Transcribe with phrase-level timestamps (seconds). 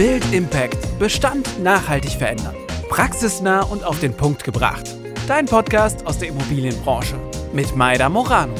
[0.00, 0.98] Build Impact.
[0.98, 2.56] Bestand nachhaltig verändern.
[2.88, 4.88] Praxisnah und auf den Punkt gebracht.
[5.28, 7.20] Dein Podcast aus der Immobilienbranche.
[7.52, 8.54] Mit Maida Morano.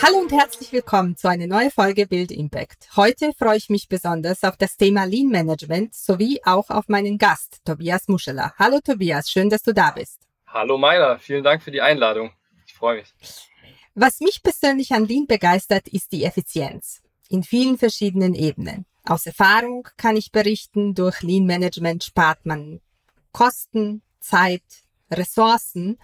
[0.00, 2.88] Hallo und herzlich willkommen zu einer neuen Folge Build Impact.
[2.96, 7.58] Heute freue ich mich besonders auf das Thema Lean Management sowie auch auf meinen Gast,
[7.66, 8.54] Tobias Muscheler.
[8.58, 10.20] Hallo Tobias, schön, dass du da bist.
[10.46, 12.30] Hallo Maida, vielen Dank für die Einladung.
[12.64, 13.12] Ich freue mich.
[13.94, 18.86] Was mich persönlich an Lean begeistert, ist die Effizienz in vielen verschiedenen Ebenen.
[19.04, 22.80] Aus Erfahrung kann ich berichten, durch Lean Management spart man
[23.32, 24.62] Kosten, Zeit,
[25.10, 25.98] Ressourcen,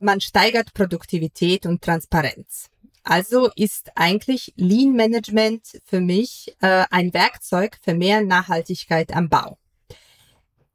[0.00, 2.70] man steigert Produktivität und Transparenz.
[3.04, 9.58] Also ist eigentlich Lean Management für mich äh, ein Werkzeug für mehr Nachhaltigkeit am Bau.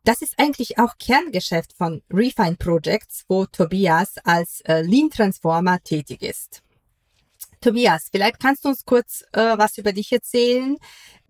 [0.03, 6.21] Das ist eigentlich auch Kerngeschäft von Refine Projects, wo Tobias als äh, Lean Transformer tätig
[6.21, 6.61] ist.
[7.61, 10.77] Tobias, vielleicht kannst du uns kurz äh, was über dich erzählen.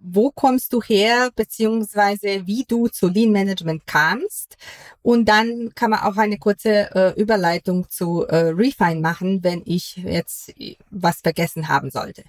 [0.01, 4.57] Wo kommst du her, beziehungsweise wie du zu Lean Management kamst?
[5.01, 9.97] Und dann kann man auch eine kurze äh, Überleitung zu äh, Refine machen, wenn ich
[9.97, 10.53] jetzt
[10.89, 12.23] was vergessen haben sollte.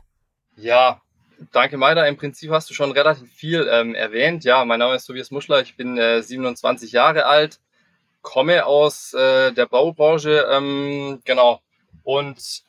[0.56, 1.00] Ja,
[1.52, 2.06] danke Maida.
[2.06, 4.44] Im Prinzip hast du schon relativ viel ähm, erwähnt.
[4.44, 5.60] Ja, mein Name ist Tobias Muschler.
[5.60, 7.60] Ich bin äh, 27 Jahre alt,
[8.22, 11.60] komme aus äh, der Baubranche, ähm, genau.
[12.02, 12.62] Und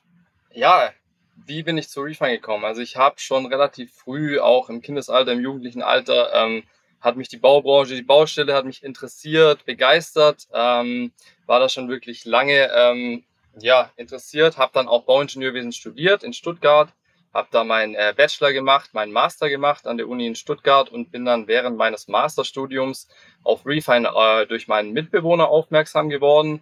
[0.53, 0.91] ja,
[1.45, 2.65] wie bin ich zu Refine gekommen?
[2.65, 6.63] Also ich habe schon relativ früh, auch im Kindesalter, im jugendlichen Alter, ähm,
[6.99, 11.11] hat mich die Baubranche, die Baustelle hat mich interessiert, begeistert, ähm,
[11.47, 13.23] war da schon wirklich lange ähm,
[13.59, 16.89] ja, interessiert, habe dann auch Bauingenieurwesen studiert in Stuttgart,
[17.33, 21.11] habe da meinen äh, Bachelor gemacht, meinen Master gemacht an der Uni in Stuttgart und
[21.11, 23.07] bin dann während meines Masterstudiums
[23.43, 26.61] auf Refine äh, durch meinen Mitbewohner aufmerksam geworden,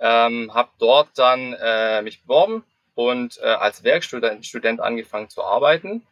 [0.00, 2.64] ähm, habe dort dann äh, mich beworben
[2.98, 6.02] und äh, als Werkstudent angefangen zu arbeiten.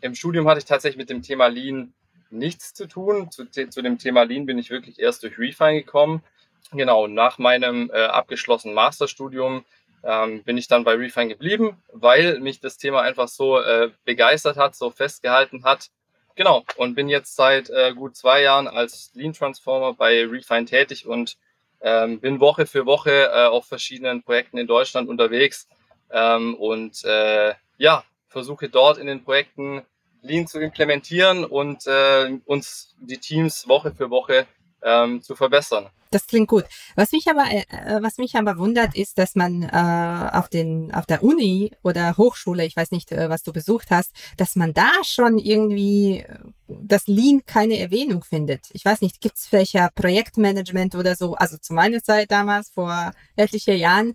[0.00, 1.92] Im Studium hatte ich tatsächlich mit dem Thema Lean
[2.30, 3.32] nichts zu tun.
[3.32, 6.22] Zu, zu dem Thema Lean bin ich wirklich erst durch Refine gekommen.
[6.70, 9.64] Genau, nach meinem äh, abgeschlossenen Masterstudium
[10.04, 14.56] ähm, bin ich dann bei Refine geblieben, weil mich das Thema einfach so äh, begeistert
[14.56, 15.88] hat, so festgehalten hat.
[16.36, 21.08] Genau, und bin jetzt seit äh, gut zwei Jahren als Lean Transformer bei Refine tätig
[21.08, 21.38] und
[21.80, 25.66] ähm, bin Woche für Woche äh, auf verschiedenen Projekten in Deutschland unterwegs
[26.10, 29.82] ähm, und äh, ja, versuche dort in den Projekten
[30.22, 34.46] Lean zu implementieren und äh, uns die Teams Woche für Woche
[34.82, 35.88] ähm, zu verbessern.
[36.16, 36.64] Das klingt gut.
[36.94, 41.04] Was mich aber, äh, was mich aber wundert, ist, dass man äh, auf den, auf
[41.04, 44.90] der Uni oder Hochschule, ich weiß nicht, äh, was du besucht hast, dass man da
[45.04, 46.38] schon irgendwie äh,
[46.68, 48.70] das Lean keine Erwähnung findet.
[48.72, 51.34] Ich weiß nicht, gibt's vielleicht Projektmanagement oder so?
[51.34, 54.14] Also zu meiner Zeit damals, vor etlichen Jahren,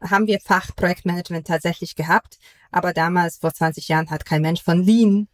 [0.00, 2.40] haben wir Fach Projektmanagement tatsächlich gehabt,
[2.72, 5.28] aber damals, vor 20 Jahren, hat kein Mensch von Lean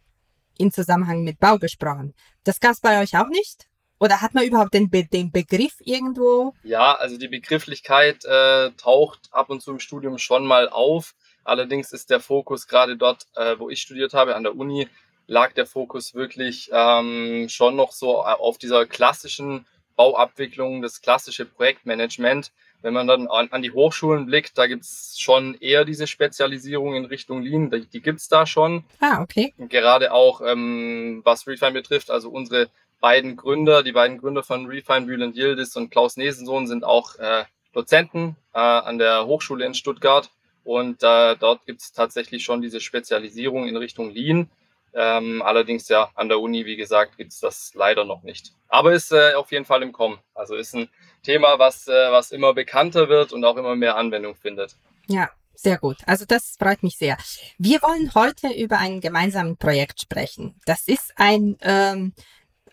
[0.59, 2.13] in Zusammenhang mit Bau gesprochen.
[2.43, 3.65] Das gab's bei euch auch nicht?
[3.99, 6.53] Oder hat man überhaupt den, Be den Begriff irgendwo?
[6.63, 11.15] Ja, also die Begrifflichkeit äh, taucht ab und zu im Studium schon mal auf.
[11.43, 14.87] Allerdings ist der Fokus gerade dort, äh, wo ich studiert habe, an der Uni,
[15.27, 22.51] lag der Fokus wirklich ähm, schon noch so auf dieser klassischen Bauabwicklung, das klassische Projektmanagement.
[22.81, 27.05] Wenn man dann an, an die Hochschulen blickt, da gibt's schon eher diese Spezialisierung in
[27.05, 28.83] Richtung Lean, die, die gibt's da schon.
[28.99, 29.53] Ah, okay.
[29.57, 32.69] Gerade auch, ähm, was Refine betrifft, also unsere
[33.05, 37.43] beiden Gründer, die beiden Gründer von Refine, Bülent Yildiz und Klaus Nesensohn sind auch äh,
[37.71, 40.31] Dozenten äh, an der Hochschule in Stuttgart.
[40.63, 44.49] Und äh, dort gibt es tatsächlich schon diese Spezialisierung in Richtung Lean.
[44.95, 48.53] Ähm, allerdings ja an der Uni, wie gesagt, gibt es das leider noch nicht.
[48.69, 50.17] Aber ist äh, auf jeden Fall im Kommen.
[50.33, 50.89] Also ist ein
[51.21, 54.77] Thema, was, äh, was immer bekannter wird und auch immer mehr Anwendung findet.
[55.05, 55.97] Ja, sehr gut.
[56.07, 57.17] Also das freut mich sehr.
[57.59, 60.59] Wir wollen heute über ein gemeinsames Projekt sprechen.
[60.65, 62.13] Das ist ein ähm,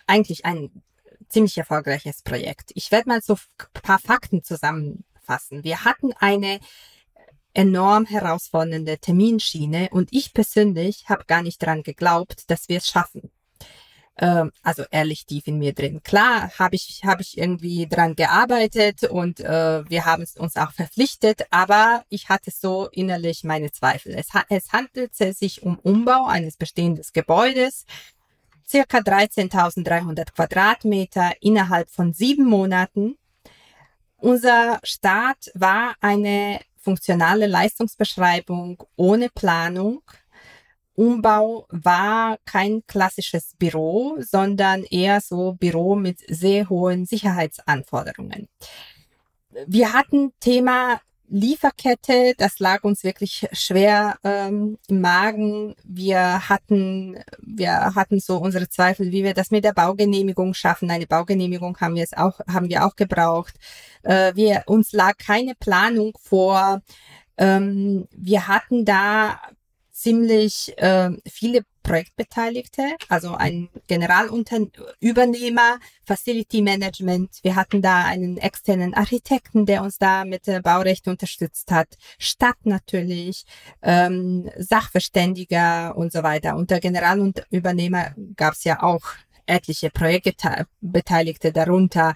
[0.06, 0.82] eigentlich ein
[1.28, 2.70] ziemlich erfolgreiches Projekt.
[2.74, 5.64] Ich werde mal so ein paar Fakten zusammenfassen.
[5.64, 6.60] Wir hatten eine
[7.54, 13.30] enorm herausfordernde Terminschiene und ich persönlich habe gar nicht dran geglaubt, dass wir es schaffen.
[14.18, 16.02] Ähm, also ehrlich tief in mir drin.
[16.02, 21.46] Klar habe ich habe ich irgendwie dran gearbeitet und äh, wir haben uns auch verpflichtet,
[21.50, 24.14] aber ich hatte so innerlich meine Zweifel.
[24.14, 27.86] Es, es handelte sich um Umbau eines bestehenden Gebäudes
[28.72, 33.18] circa 13.300 Quadratmeter innerhalb von sieben Monaten.
[34.16, 40.02] Unser Start war eine funktionale Leistungsbeschreibung ohne Planung.
[40.94, 48.48] Umbau war kein klassisches Büro, sondern eher so Büro mit sehr hohen Sicherheitsanforderungen.
[49.66, 55.74] Wir hatten Thema Lieferkette, das lag uns wirklich schwer ähm, im Magen.
[55.84, 60.90] Wir hatten, wir hatten so unsere Zweifel, wie wir das mit der Baugenehmigung schaffen.
[60.90, 63.54] Eine Baugenehmigung haben wir es auch, haben wir auch gebraucht.
[64.02, 66.82] Äh, wir, uns lag keine Planung vor.
[67.38, 69.40] Ähm, wir hatten da
[69.90, 77.38] ziemlich äh, viele Projektbeteiligte, also ein Generalübernehmer, Facility Management.
[77.42, 81.88] Wir hatten da einen externen Architekten, der uns da mit äh, Baurecht unterstützt hat,
[82.18, 83.44] Stadt natürlich,
[83.82, 86.56] ähm, Sachverständiger und so weiter.
[86.56, 89.02] Unter Generalübernehmer gab es ja auch
[89.46, 92.14] etliche Projektbeteiligte darunter.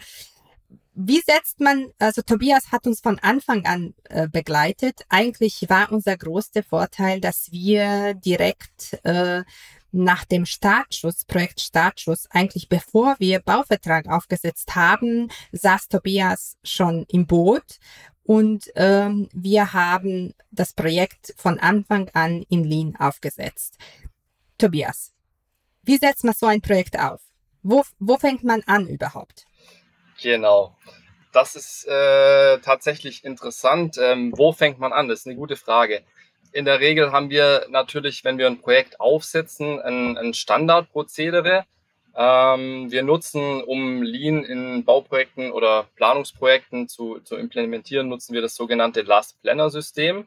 [0.99, 5.03] Wie setzt man, also Tobias hat uns von Anfang an äh, begleitet.
[5.11, 9.45] Eigentlich war unser größter Vorteil, dass wir direkt äh,
[9.93, 17.27] nach dem Startschuss, Projekt Startschuss, eigentlich bevor wir Bauvertrag aufgesetzt haben, saß Tobias schon im
[17.27, 17.79] Boot
[18.23, 23.77] und ähm, wir haben das Projekt von Anfang an in Lean aufgesetzt.
[24.57, 25.13] Tobias,
[25.83, 27.21] wie setzt man so ein Projekt auf?
[27.63, 29.45] Wo, wo fängt man an überhaupt?
[30.23, 30.77] Genau.
[31.33, 33.99] Das ist äh, tatsächlich interessant.
[34.01, 35.09] Ähm, wo fängt man an?
[35.09, 36.03] Das ist eine gute Frage.
[36.53, 41.67] In der Regel haben wir natürlich, wenn wir ein Projekt aufsetzen, ein, ein Standardprozedere.
[42.17, 48.55] Ähm, wir nutzen, um Lean in Bauprojekten oder Planungsprojekten zu, zu implementieren, nutzen wir das
[48.55, 50.27] sogenannte Last Planner System.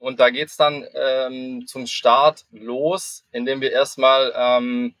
[0.00, 4.94] Und da geht's dann ähm, zum Start los, indem wir erstmal ähm,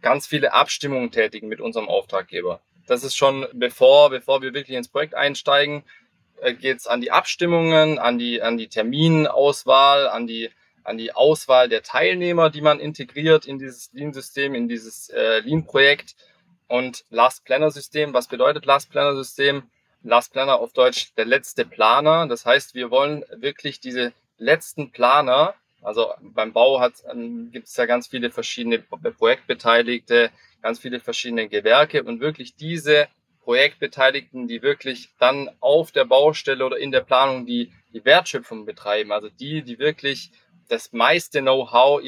[0.00, 2.60] ganz viele Abstimmungen tätigen mit unserem Auftraggeber.
[2.88, 5.84] Das ist schon bevor, bevor wir wirklich ins Projekt einsteigen,
[6.40, 10.50] äh, geht es an die Abstimmungen, an die, an die Terminauswahl, an die,
[10.84, 16.16] an die Auswahl der Teilnehmer, die man integriert in dieses Lean-System, in dieses äh, Lean-Projekt.
[16.66, 19.64] Und Last Planner-System, was bedeutet Last Planner-System?
[20.02, 22.26] Last Planner auf Deutsch der letzte Planer.
[22.26, 27.86] Das heißt, wir wollen wirklich diese letzten Planer, also beim Bau ähm, gibt es ja
[27.86, 30.30] ganz viele verschiedene Projektbeteiligte,
[30.62, 33.08] ganz viele verschiedene Gewerke und wirklich diese
[33.42, 39.12] Projektbeteiligten, die wirklich dann auf der Baustelle oder in der Planung die, die Wertschöpfung betreiben,
[39.12, 40.32] also die, die wirklich
[40.68, 42.02] das meiste Know-how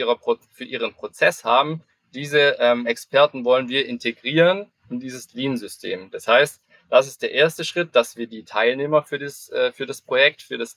[0.51, 1.83] für ihren Prozess haben,
[2.13, 6.11] diese ähm, Experten wollen wir integrieren in dieses Lean-System.
[6.11, 9.87] Das heißt, das ist der erste Schritt, dass wir die Teilnehmer für das, äh, für
[9.87, 10.77] das Projekt, für das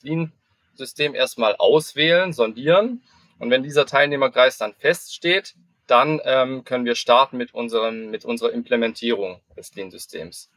[0.74, 3.04] Lean-System erstmal auswählen, sondieren.
[3.40, 5.56] Und wenn dieser Teilnehmerkreis dann feststeht,
[5.88, 10.50] dann ähm, können wir starten mit, unserem, mit unserer Implementierung des Lean-Systems.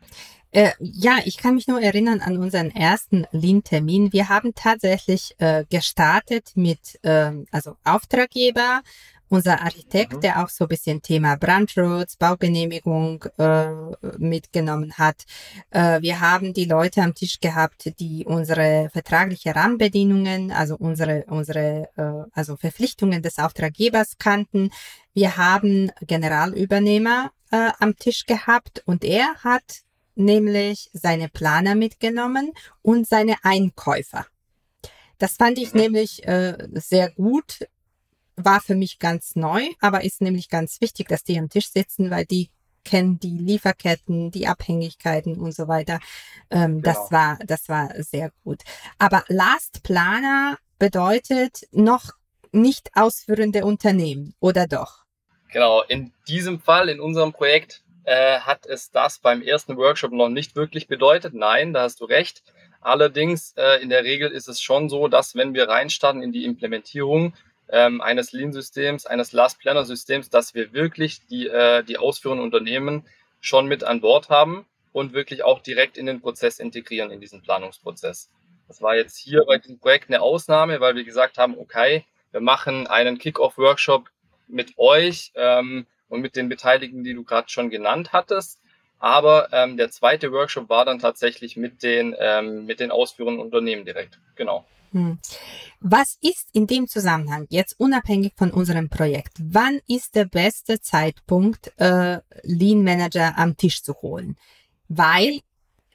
[0.52, 4.12] Äh, ja, ich kann mich nur erinnern an unseren ersten Lean-Termin.
[4.12, 8.82] Wir haben tatsächlich äh, gestartet mit äh, also Auftraggeber,
[9.28, 10.20] unser Architekt, mhm.
[10.20, 13.69] der auch so ein bisschen Thema Brandschutz, Baugenehmigung äh,
[14.19, 15.25] mitgenommen hat.
[15.70, 21.88] Äh, wir haben die Leute am Tisch gehabt, die unsere vertragliche Rahmenbedingungen, also unsere unsere
[21.96, 24.70] äh, also Verpflichtungen des Auftraggebers kannten.
[25.14, 29.82] Wir haben Generalübernehmer äh, am Tisch gehabt und er hat
[30.14, 32.52] nämlich seine Planer mitgenommen
[32.82, 34.26] und seine Einkäufer.
[35.19, 35.81] Das fand ich mhm.
[35.81, 37.67] nämlich äh, sehr gut
[38.37, 42.11] war für mich ganz neu, aber ist nämlich ganz wichtig, dass die am Tisch sitzen,
[42.11, 42.50] weil die
[42.85, 45.99] kennen die Lieferketten, die Abhängigkeiten und so weiter.
[46.50, 46.83] Ähm, genau.
[46.83, 48.62] Das war, das war sehr gut.
[48.99, 52.12] Aber Last Planer bedeutet noch
[52.53, 55.05] nicht ausführende Unternehmen, oder doch?
[55.53, 60.28] Genau, in diesem Fall, in unserem Projekt, äh, hat es das beim ersten Workshop noch
[60.28, 61.35] nicht wirklich bedeutet.
[61.35, 62.43] Nein, da hast du recht.
[62.81, 66.45] Allerdings, äh, in der Regel ist es schon so, dass wenn wir reinstarten in die
[66.45, 67.35] Implementierung,
[67.68, 73.04] ähm, eines Lean-Systems, eines Last-Planner-Systems, dass wir wirklich die, äh, die ausführenden Unternehmen
[73.40, 77.42] schon mit an Bord haben und wirklich auch direkt in den Prozess integrieren, in diesen
[77.42, 78.30] Planungsprozess.
[78.68, 82.40] Das war jetzt hier bei diesem Projekt eine Ausnahme, weil wir gesagt haben, okay, wir
[82.40, 84.11] machen einen Kick-Off-Workshop
[84.49, 88.61] mit euch ähm, und mit den Beteiligten, die du gerade schon genannt hattest.
[88.99, 93.85] Aber ähm, der zweite Workshop war dann tatsächlich mit den, ähm, mit den ausführenden Unternehmen
[93.85, 94.19] direkt.
[94.37, 94.65] Genau.
[94.93, 95.19] Hm.
[95.81, 99.35] Was ist in dem Zusammenhang jetzt unabhängig von unserem Projekt?
[99.38, 104.37] Wann ist der beste Zeitpunkt, äh, Lean Manager am Tisch zu holen?
[104.88, 105.41] Weil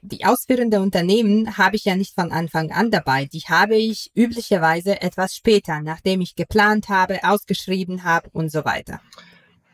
[0.02, 3.24] die ausführende Unternehmen habe ich ja nicht von Anfang an dabei.
[3.26, 9.00] Die habe ich üblicherweise etwas später, nachdem ich geplant habe, ausgeschrieben habe und so weiter.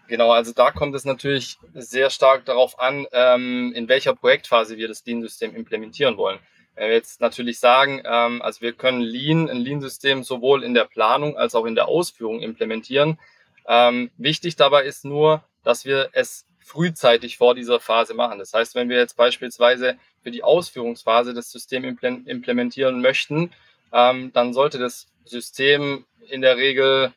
[0.08, 4.88] Genau, also da kommt es natürlich sehr stark darauf an, ähm, in welcher Projektphase wir
[4.88, 6.38] das Lean-System implementieren wollen.
[6.74, 10.86] Wenn wir jetzt natürlich sagen, ähm, also wir können Lean, ein Lean-System sowohl in der
[10.86, 13.18] Planung als auch in der Ausführung implementieren.
[13.66, 18.38] Ähm, wichtig dabei ist nur, dass wir es frühzeitig vor dieser Phase machen.
[18.38, 23.52] Das heißt, wenn wir jetzt beispielsweise für die Ausführungsphase das System implementieren möchten,
[23.92, 27.12] ähm, dann sollte das System in der Regel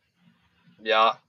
[0.84, 1.20] ja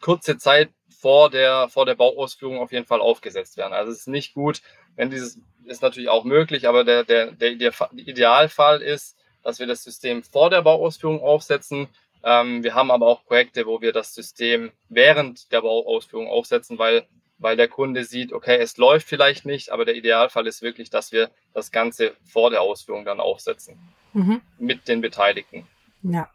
[0.00, 3.72] kurze Zeit vor der, vor der Bauausführung auf jeden Fall aufgesetzt werden.
[3.72, 4.62] Also es ist nicht gut,
[4.96, 9.66] wenn dieses ist natürlich auch möglich, aber der, der, der, der Idealfall ist, dass wir
[9.66, 11.88] das System vor der Bauausführung aufsetzen.
[12.22, 17.06] Ähm, wir haben aber auch Projekte, wo wir das System während der Bauausführung aufsetzen, weil,
[17.38, 21.12] weil der Kunde sieht, okay, es läuft vielleicht nicht, aber der Idealfall ist wirklich, dass
[21.12, 23.78] wir das Ganze vor der Ausführung dann aufsetzen.
[24.14, 24.40] Mhm.
[24.58, 25.66] Mit den Beteiligten.
[26.02, 26.30] Ja.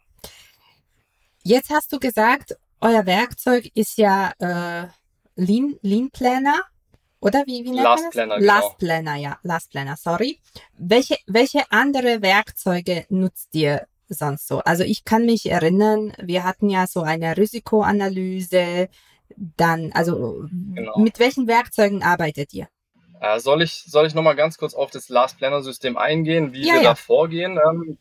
[1.42, 4.88] Jetzt hast du gesagt, euer Werkzeug ist ja äh,
[5.36, 6.62] Lean, Lean Planner.
[7.20, 8.12] Oder wie, wie nennt Last man das?
[8.12, 8.52] Planner, genau.
[8.52, 9.38] Last Planner, ja.
[9.42, 10.40] Last Planner, sorry.
[10.78, 14.60] Welche, welche andere Werkzeuge nutzt ihr sonst so?
[14.60, 18.88] Also ich kann mich erinnern, wir hatten ja so eine Risikoanalyse,
[19.36, 20.98] dann, also genau.
[20.98, 22.68] mit welchen Werkzeugen arbeitet ihr?
[23.20, 26.66] Äh, soll ich, soll ich nochmal ganz kurz auf das Last Planner System eingehen, wie
[26.66, 26.88] ja, wir ja.
[26.90, 27.58] da vorgehen?
[27.64, 27.98] Ähm,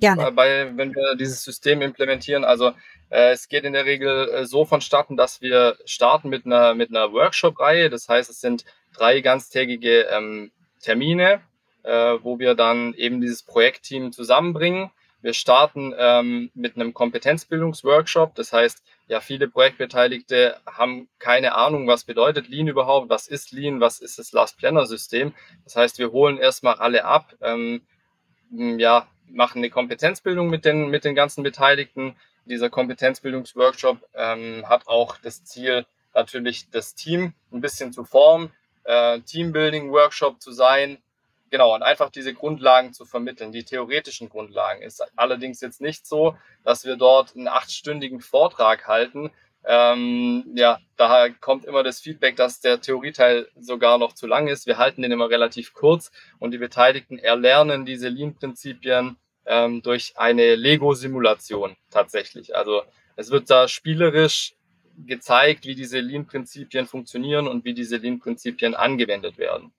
[0.00, 0.30] Gerne.
[0.32, 2.44] Bei, wenn wir dieses System implementieren.
[2.44, 2.72] Also
[3.08, 6.90] äh, es geht in der Regel äh, so vonstatten, dass wir starten mit einer, mit
[6.90, 7.88] einer Workshop-Reihe.
[7.88, 10.50] Das heißt, es sind drei ganztägige ähm,
[10.82, 11.40] Termine,
[11.82, 14.90] äh, wo wir dann eben dieses Projektteam zusammenbringen.
[15.26, 18.36] Wir starten ähm, mit einem Kompetenzbildungsworkshop.
[18.36, 23.80] Das heißt, ja, viele Projektbeteiligte haben keine Ahnung, was bedeutet Lean überhaupt, was ist Lean,
[23.80, 25.34] was ist das Last Planner System.
[25.64, 27.82] Das heißt, wir holen erstmal alle ab, ähm,
[28.52, 32.14] ja, machen eine Kompetenzbildung mit den, mit den ganzen Beteiligten.
[32.44, 38.52] Dieser Kompetenzbildungsworkshop ähm, hat auch das Ziel, natürlich das Team ein bisschen zu formen,
[38.84, 40.98] äh, Teambuilding-Workshop zu sein.
[41.50, 44.82] Genau, und einfach diese Grundlagen zu vermitteln, die theoretischen Grundlagen.
[44.82, 49.30] Ist allerdings jetzt nicht so, dass wir dort einen achtstündigen Vortrag halten.
[49.64, 54.66] Ähm, ja, da kommt immer das Feedback, dass der Theorieteil sogar noch zu lang ist.
[54.66, 60.54] Wir halten den immer relativ kurz und die Beteiligten erlernen diese Lean-Prinzipien ähm, durch eine
[60.54, 62.56] Lego-Simulation tatsächlich.
[62.56, 62.82] Also
[63.16, 64.54] es wird da spielerisch
[65.04, 69.72] gezeigt, wie diese Lean-Prinzipien funktionieren und wie diese Lean-Prinzipien angewendet werden.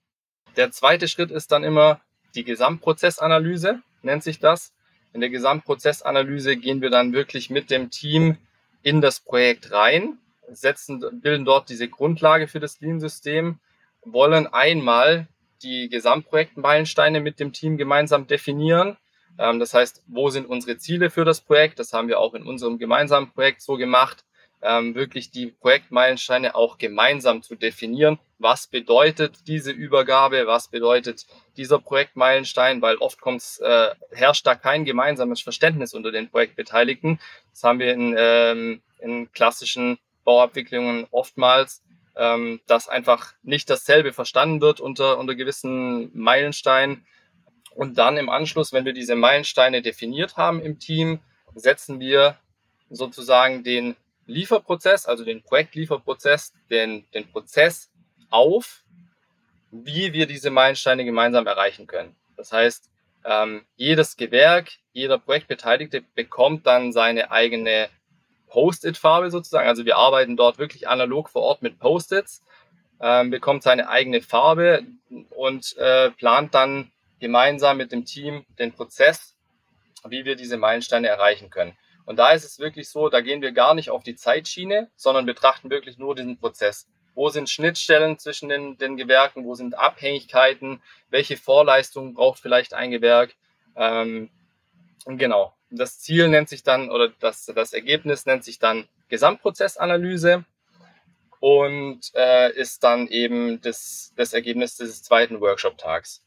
[0.58, 2.02] Der zweite Schritt ist dann immer
[2.36, 4.74] die Gesamtprozessanalyse, nennt sich das.
[5.14, 8.38] In der Gesamtprozessanalyse gehen wir dann wirklich mit dem Team
[8.84, 10.18] in das Projekt rein,
[10.50, 13.60] setzen, bilden dort diese Grundlage für das Lean-System,
[14.04, 15.28] wollen einmal
[15.64, 18.98] die Gesamtprojektmeilensteine mit dem Team gemeinsam definieren,
[19.38, 21.80] ähm, das heißt, wo sind unsere Ziele für das Projekt?
[21.80, 24.26] Das haben wir auch in unserem gemeinsamen Projekt so gemacht,
[24.62, 28.20] ähm, wirklich die Projektmeilensteine auch gemeinsam zu definieren.
[28.40, 30.48] Was bedeutet diese Übergabe?
[30.48, 31.26] Was bedeutet
[31.58, 32.82] dieser Projektmeilenstein?
[32.82, 33.20] Weil oft
[33.62, 37.20] äh, herrscht da kein gemeinsames Verständnis unter den Projektbeteiligten.
[37.52, 41.84] Das haben wir in, ähm, in klassischen Bauabwicklungen oftmals,
[42.16, 47.06] ähm, dass einfach nicht dasselbe verstanden wird unter, unter gewissen Meilensteinen
[47.78, 51.20] und dann im Anschluss, wenn wir diese Meilensteine definiert haben im Team,
[51.54, 52.38] setzen wir
[52.90, 53.96] sozusagen den
[54.28, 57.90] Lieferprozess, also den Projektlieferprozess, den, den Prozess
[58.30, 58.84] auf,
[59.72, 62.16] wie wir diese Meilensteine gemeinsam erreichen können.
[62.36, 62.90] Das heißt,
[63.26, 67.90] ähm, jedes Gewerk, jeder Projektbeteiligte bekommt dann seine eigene
[68.48, 69.68] Post-it-Farbe sozusagen.
[69.68, 72.44] Also wir arbeiten dort wirklich analog vor Ort mit Post-its,
[73.02, 74.84] ähm, bekommt seine eigene Farbe
[75.30, 79.36] und äh, plant dann gemeinsam mit dem Team den Prozess,
[80.08, 81.78] wie wir diese Meilensteine erreichen können.
[82.08, 85.26] Und da ist es wirklich so, da gehen wir gar nicht auf die Zeitschiene, sondern
[85.26, 86.88] betrachten wirklich nur diesen Prozess.
[87.16, 89.44] Wo sind Schnittstellen zwischen den, den Gewerken?
[89.44, 90.82] Wo sind Abhängigkeiten?
[91.10, 93.36] Welche Vorleistungen braucht vielleicht ein Gewerk?
[93.76, 94.30] Ähm,
[95.06, 95.54] genau.
[95.70, 100.46] Das Ziel nennt sich dann, oder das, das Ergebnis nennt sich dann Gesamtprozessanalyse
[101.42, 106.24] und äh, ist dann eben das, das Ergebnis des zweiten Workshop-Tags.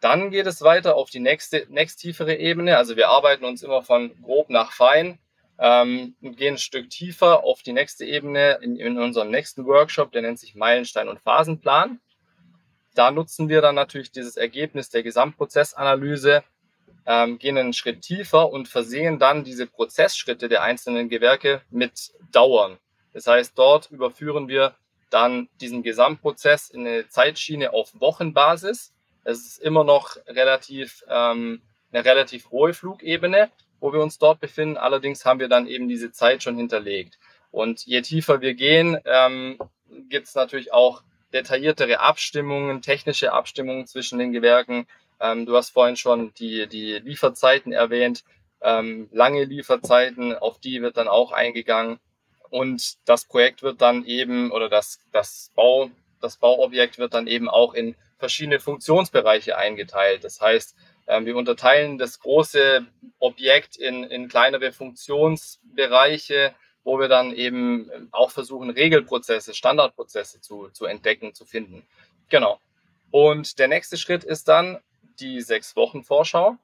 [0.00, 2.78] Dann geht es weiter auf die nächste, nächsttiefere Ebene.
[2.78, 5.18] Also wir arbeiten uns immer von grob nach fein
[5.58, 10.10] ähm, und gehen ein Stück tiefer auf die nächste Ebene in, in unserem nächsten Workshop,
[10.12, 12.00] der nennt sich Meilenstein und Phasenplan.
[12.94, 16.42] Da nutzen wir dann natürlich dieses Ergebnis der Gesamtprozessanalyse,
[17.06, 22.78] ähm, gehen einen Schritt tiefer und versehen dann diese Prozessschritte der einzelnen Gewerke mit Dauern.
[23.12, 24.74] Das heißt, dort überführen wir
[25.10, 31.62] dann diesen Gesamtprozess in eine Zeitschiene auf Wochenbasis es ist immer noch relativ, ähm,
[31.92, 33.50] eine relativ hohe Flugebene,
[33.80, 34.76] wo wir uns dort befinden.
[34.76, 37.18] Allerdings haben wir dann eben diese Zeit schon hinterlegt.
[37.50, 39.58] Und je tiefer wir gehen, ähm,
[40.08, 44.86] gibt es natürlich auch detailliertere Abstimmungen, technische Abstimmungen zwischen den Gewerken.
[45.20, 48.24] Ähm, du hast vorhin schon die, die Lieferzeiten erwähnt,
[48.62, 51.98] ähm, lange Lieferzeiten, auf die wird dann auch eingegangen.
[52.50, 57.48] Und das Projekt wird dann eben, oder das, das, Bau, das Bauobjekt wird dann eben
[57.48, 60.22] auch in verschiedene Funktionsbereiche eingeteilt.
[60.22, 60.76] Das heißt,
[61.08, 62.86] ähm, wir unterteilen das große
[63.18, 70.86] Objekt in, in kleinere Funktionsbereiche, wo wir dann eben auch versuchen, Regelprozesse, Standardprozesse zu, zu
[70.86, 71.84] entdecken, zu finden.
[72.28, 72.60] Genau.
[73.10, 74.78] Und der nächste Schritt ist dann
[75.18, 76.56] die sechs Wochen Vorschau.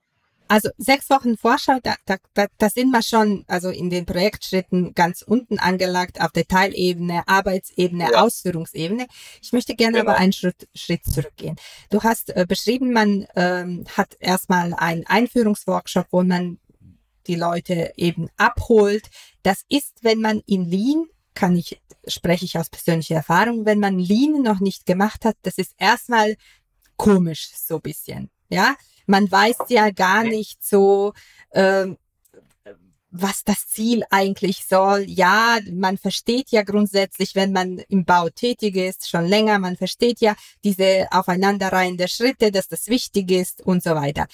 [0.48, 4.94] Also sechs Wochen Vorschau, da, da, da, da sind wir schon also in den Projektschritten
[4.94, 8.22] ganz unten angelagt, auf Detailebene, Arbeitsebene, ja.
[8.22, 9.06] Ausführungsebene.
[9.42, 10.10] Ich möchte gerne genau.
[10.10, 11.56] aber einen Schritt, Schritt zurückgehen.
[11.90, 16.58] Du hast äh, beschrieben, man ähm, hat erstmal einen Einführungsworkshop, wo man
[17.26, 19.08] die Leute eben abholt.
[19.42, 23.98] Das ist, wenn man in Lean kann ich, spreche ich aus persönlicher Erfahrung, wenn man
[23.98, 26.36] Lean noch nicht gemacht hat, das ist erstmal
[26.96, 28.30] komisch, so bisschen.
[28.48, 28.76] Ja,
[29.06, 31.12] man weiß ja gar nicht so,
[31.50, 31.86] äh,
[33.10, 35.04] was das Ziel eigentlich soll.
[35.08, 40.20] Ja, man versteht ja grundsätzlich, wenn man im Bau tätig ist, schon länger, man versteht
[40.20, 40.34] ja
[40.64, 44.26] diese Aufeinanderreihen der Schritte, dass das wichtig ist und so weiter.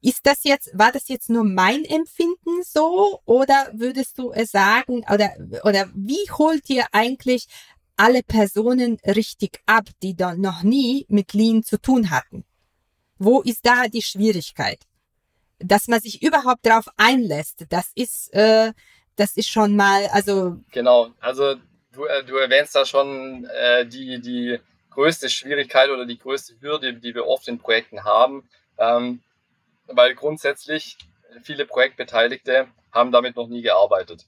[0.00, 5.04] Ist das jetzt, war das jetzt nur mein Empfinden so oder würdest du es sagen
[5.12, 5.32] oder,
[5.64, 7.46] oder wie holt ihr eigentlich
[7.96, 12.44] alle Personen richtig ab, die da noch nie mit Lean zu tun hatten?
[13.24, 14.80] Wo ist da die Schwierigkeit?
[15.58, 18.72] Dass man sich überhaupt darauf einlässt, das ist, äh,
[19.16, 20.58] das ist schon mal, also.
[20.72, 21.54] Genau, also
[21.92, 24.58] du, äh, du erwähnst da schon äh, die, die
[24.90, 28.46] größte Schwierigkeit oder die größte Hürde, die wir oft in Projekten haben.
[28.76, 29.22] Ähm,
[29.86, 30.98] weil grundsätzlich
[31.42, 34.26] viele Projektbeteiligte haben damit noch nie gearbeitet.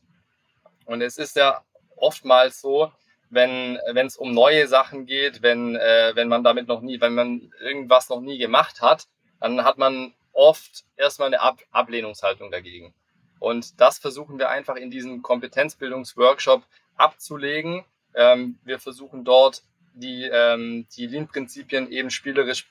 [0.87, 1.63] Und es ist ja
[1.97, 2.93] oftmals so,
[3.31, 7.53] wenn es um neue Sachen geht, wenn äh, wenn man damit noch nie, wenn man
[7.61, 9.07] irgendwas noch nie gemacht hat,
[9.41, 12.95] dann hat man oft erstmal eine Ab Ablehnungshaltung dagegen.
[13.39, 16.63] Und das versuchen wir einfach in diesem Kompetenzbildungsworkshop
[16.97, 17.85] abzulegen.
[18.15, 19.63] Ähm, wir versuchen dort
[19.95, 22.67] die ähm, die Lean-Prinzipien eben spielerisch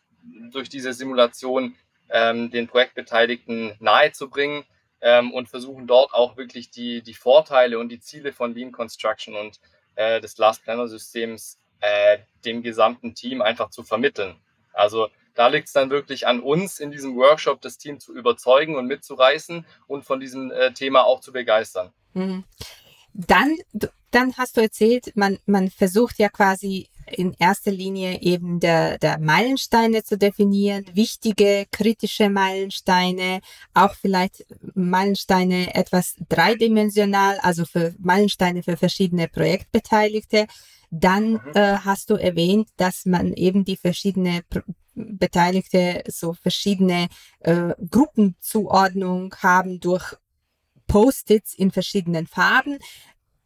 [0.51, 1.75] durch diese Simulation
[2.09, 4.63] ähm, den Projektbeteiligten nahezubringen
[5.01, 9.35] ähm, und versuchen dort auch wirklich die, die Vorteile und die Ziele von Lean Construction
[9.35, 9.59] und
[9.95, 14.35] äh, des Last Planner Systems äh, dem gesamten Team einfach zu vermitteln.
[14.73, 18.75] Also da liegt es dann wirklich an uns, in diesem Workshop das Team zu überzeugen
[18.75, 21.91] und mitzureißen und von diesem äh, Thema auch zu begeistern.
[22.13, 22.45] Mhm.
[23.13, 23.57] Dann,
[24.11, 29.19] dann hast du erzählt, man, man versucht ja quasi in erster Linie eben der, der
[29.19, 33.41] Meilensteine zu definieren, wichtige, kritische Meilensteine,
[33.73, 40.47] auch vielleicht Meilensteine etwas dreidimensional, also für Meilensteine für verschiedene Projektbeteiligte.
[40.91, 41.41] Dann mhm.
[41.53, 44.61] äh, hast du erwähnt, dass man eben die verschiedene Pro
[44.97, 47.07] Beteiligte so verschiedene
[47.41, 50.15] äh, Gruppenzuordnung haben durch
[50.87, 52.79] Post-its in verschiedenen Farben.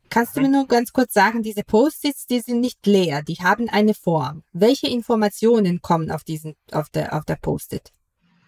[0.09, 3.69] Kannst du mir nur ganz kurz sagen, diese Post-its, die sind nicht leer, die haben
[3.69, 4.43] eine Form.
[4.51, 7.91] Welche Informationen kommen auf diesen, auf der, auf der Post-it?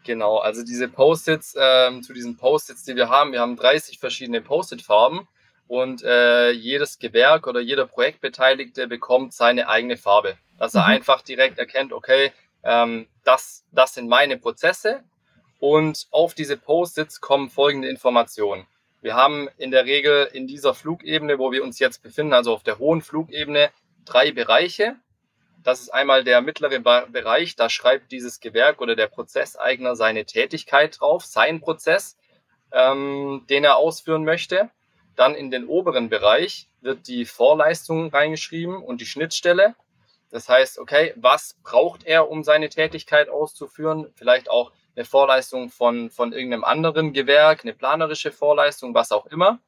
[0.04, 4.42] Genau, also diese Post-its, ähm, zu diesen Post-its, die wir haben, wir haben 30 verschiedene
[4.42, 5.28] Post-it-Farben
[5.68, 10.94] und äh, jedes Gewerk oder jeder Projektbeteiligte bekommt seine eigene Farbe, dass er mhm.
[10.94, 12.32] einfach direkt erkennt, okay,
[12.64, 15.04] ähm, das, das sind meine Prozesse
[15.60, 18.66] und auf diese Post-its kommen folgende Informationen.
[19.02, 22.62] Wir haben in der Regel in dieser Flugebene, wo wir uns jetzt befinden, also auf
[22.62, 23.72] der hohen Flugebene,
[24.06, 24.96] drei Bereiche.
[25.64, 31.00] Das ist einmal der mittlere Bereich, da schreibt dieses Gewerk oder der Prozesseigner seine Tätigkeit
[31.00, 32.18] drauf, seinen Prozess,
[32.72, 34.70] ähm, den er ausführen möchte.
[35.16, 39.76] Dann in den oberen Bereich wird die Vorleistung reingeschrieben und die Schnittstelle.
[40.30, 44.12] Das heißt, okay, was braucht er, um seine Tätigkeit auszuführen?
[44.16, 49.60] Vielleicht auch eine Vorleistung von, von irgendeinem anderen Gewerk, eine planerische Vorleistung, was auch immer.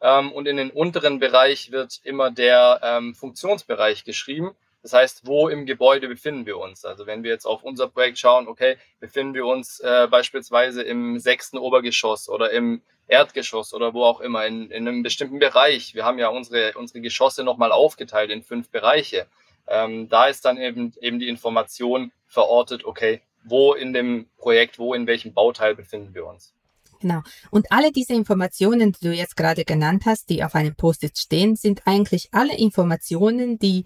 [0.00, 4.54] Ähm, und in den unteren Bereich wird immer der ähm, Funktionsbereich geschrieben.
[4.82, 6.84] Das heißt, wo im Gebäude befinden wir uns?
[6.84, 11.20] Also wenn wir jetzt auf unser Projekt schauen, okay, befinden wir uns äh, beispielsweise im
[11.20, 15.94] sechsten Obergeschoss oder im Erdgeschoss oder wo auch immer, in, in einem bestimmten Bereich.
[15.94, 19.26] Wir haben ja unsere, unsere Geschosse nochmal aufgeteilt in fünf Bereiche.
[19.68, 24.94] Ähm, da ist dann eben, eben die Information verortet, okay, wo in dem Projekt, wo
[24.94, 26.54] in welchem Bauteil befinden wir uns.
[27.00, 27.20] Genau.
[27.50, 31.56] Und alle diese Informationen, die du jetzt gerade genannt hast, die auf einem Post-it stehen,
[31.56, 33.84] sind eigentlich alle Informationen, die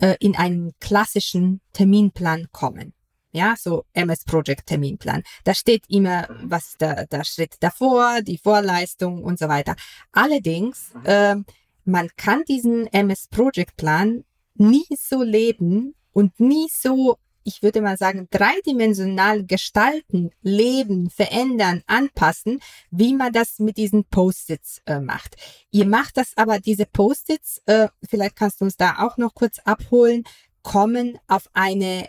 [0.00, 2.92] äh, in einen klassischen Terminplan kommen.
[3.32, 5.22] Ja, so MS Project Terminplan.
[5.44, 6.50] Da steht immer, mhm.
[6.50, 9.76] was der, der Schritt davor, die Vorleistung und so weiter.
[10.10, 11.36] Allerdings, äh,
[11.84, 17.96] man kann diesen MS Project Plan nie so leben und nie so ich würde mal
[17.96, 22.58] sagen, dreidimensional gestalten, leben, verändern, anpassen,
[22.90, 25.36] wie man das mit diesen Post-its äh, macht.
[25.70, 29.60] Ihr macht das aber, diese Post-its, äh, vielleicht kannst du uns da auch noch kurz
[29.60, 30.24] abholen,
[30.62, 32.08] kommen auf eine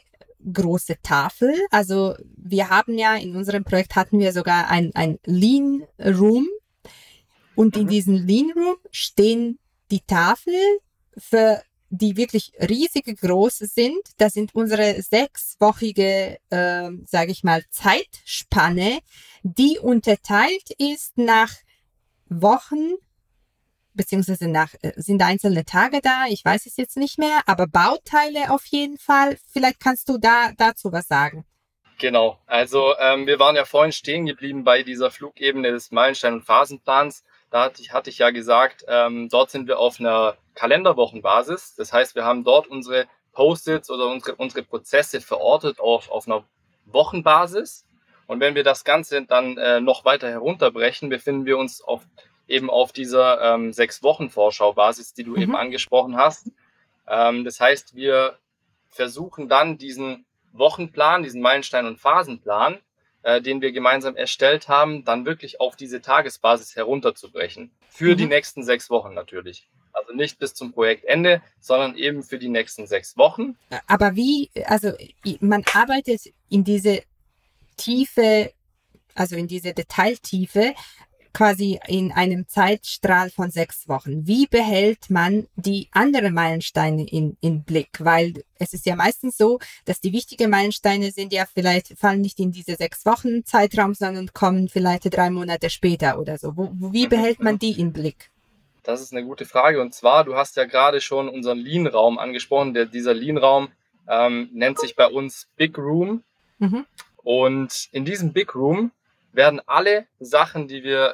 [0.52, 1.54] große Tafel.
[1.70, 6.48] Also wir haben ja in unserem Projekt hatten wir sogar ein, ein Lean Room.
[7.56, 7.90] Und in mhm.
[7.90, 9.60] diesem Lean Room stehen
[9.92, 10.56] die Tafel
[11.16, 14.02] für die wirklich riesige große sind.
[14.18, 19.00] Das sind unsere sechswöchige, äh, sage ich mal, Zeitspanne,
[19.44, 21.54] die unterteilt ist nach
[22.30, 22.94] Wochen,
[23.94, 28.52] beziehungsweise nach, äh, sind einzelne Tage da, ich weiß es jetzt nicht mehr, aber Bauteile
[28.52, 29.38] auf jeden Fall.
[29.52, 31.46] Vielleicht kannst du da dazu was sagen.
[32.00, 36.46] Genau, also ähm, wir waren ja vorhin stehen geblieben bei dieser Flugebene des Meilenstein- und
[36.46, 37.24] Phasenplans.
[37.50, 41.76] Da hatte ich, hatte ich ja gesagt, ähm, dort sind wir auf einer Kalenderwochenbasis.
[41.76, 46.44] Das heißt, wir haben dort unsere Post-its oder unsere, unsere Prozesse verortet auf, auf einer
[46.86, 47.86] Wochenbasis.
[48.26, 52.02] Und wenn wir das Ganze dann äh, noch weiter herunterbrechen, befinden wir uns auf,
[52.48, 55.42] eben auf dieser ähm, sechs Wochen Vorschau-Basis, die du mhm.
[55.42, 56.52] eben angesprochen hast.
[57.08, 58.38] Ähm, das heißt, wir
[58.90, 62.80] versuchen dann diesen Wochenplan, diesen Meilenstein- und Phasenplan,
[63.28, 67.72] äh, den wir gemeinsam erstellt haben, dann wirklich auf diese Tagesbasis herunterzubrechen.
[67.90, 68.18] Für mhm.
[68.20, 69.68] die nächsten sechs Wochen natürlich.
[69.92, 73.58] Also nicht bis zum Projektende, sondern eben für die nächsten sechs Wochen.
[73.86, 74.94] Aber wie, also
[75.42, 77.04] man arbeitet in diese
[77.76, 78.54] Tiefe,
[79.14, 80.74] also in diese Detailtiefe,
[81.38, 84.26] quasi in einem Zeitstrahl von sechs Wochen.
[84.26, 87.90] Wie behält man die anderen Meilensteine in, in Blick?
[88.00, 92.40] Weil es ist ja meistens so, dass die wichtigen Meilensteine sind ja vielleicht, fallen nicht
[92.40, 96.58] in diese sechs Wochen Zeitraum, sondern kommen vielleicht drei Monate später oder so.
[96.58, 98.32] Wo, wie behält man die in Blick?
[98.82, 99.80] Das ist eine gute Frage.
[99.80, 102.74] Und zwar, du hast ja gerade schon unseren Lean-Raum angesprochen.
[102.74, 103.70] Der, dieser Lean-Raum
[104.10, 106.24] ähm, nennt sich bei uns Big Room.
[106.58, 106.88] Mhm.
[107.18, 108.90] Und in diesem Big Room
[109.34, 111.14] werden alle Sachen, die wir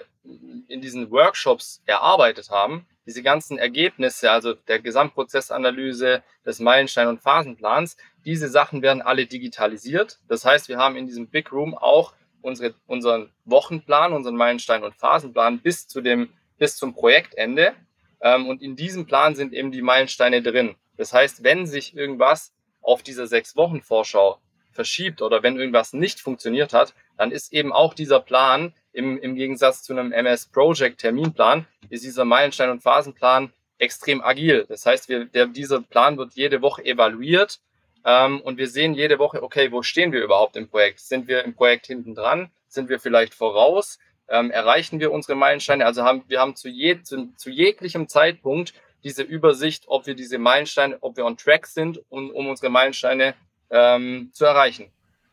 [0.68, 7.98] in diesen Workshops erarbeitet haben, diese ganzen Ergebnisse, also der Gesamtprozessanalyse, des Meilenstein- und Phasenplans,
[8.26, 10.20] diese Sachen werden alle digitalisiert.
[10.28, 14.96] Das heißt, wir haben in diesem Big Room auch unsere, unseren Wochenplan, unseren Meilenstein- und
[14.96, 17.74] Phasenplan bis zu dem, bis zum Projektende.
[18.22, 20.76] Ähm, und in diesem Plan sind eben die Meilensteine drin.
[20.98, 24.40] Das heißt, wenn sich irgendwas auf dieser sechs Wochen Vorschau
[24.72, 29.36] verschiebt oder wenn irgendwas nicht funktioniert hat, dann ist eben auch dieser Plan im, im
[29.36, 34.66] Gegensatz zu einem MS Project Terminplan ist dieser Meilenstein- und Phasenplan extrem agil.
[34.70, 37.60] Das heißt, wir, der, dieser Plan wird jede Woche evaluiert
[38.06, 41.00] ähm, und wir sehen jede Woche, okay, wo stehen wir überhaupt im Projekt?
[41.00, 42.50] Sind wir im Projekt hinten dran?
[42.68, 44.00] Sind wir vielleicht voraus?
[44.30, 45.86] Ähm, erreichen wir unsere Meilensteine?
[45.86, 50.38] Also haben wir haben zu, je, zu, zu jeglichem Zeitpunkt diese Übersicht, ob wir diese
[50.38, 53.36] Meilensteine, ob wir on track sind, um, um unsere Meilensteine
[53.70, 54.92] ähm, zu erreichen.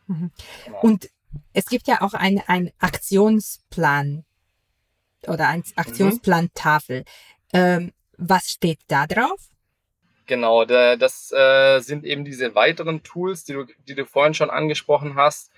[0.08, 0.30] Mhm.
[0.64, 0.80] Genau.
[0.80, 1.10] Und
[1.52, 2.42] es gibt ja auch ein,
[2.78, 4.24] Aktionsplan
[5.26, 7.04] oder ein Aktionsplan-Tafel.
[7.52, 9.48] Ähm, was steht da drauf?
[10.26, 14.50] Genau, der, das äh, sind eben diese weiteren Tools, die du, die du vorhin schon
[14.50, 15.50] angesprochen hast.